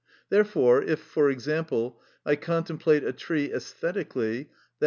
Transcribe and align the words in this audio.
Therefore, 0.31 0.81
if, 0.81 0.99
for 0.99 1.29
example, 1.29 2.01
I 2.25 2.35
contemplate 2.35 3.03
a 3.03 3.13
tree 3.13 3.49
æsthetically, 3.49 4.47
_i. 4.47 4.47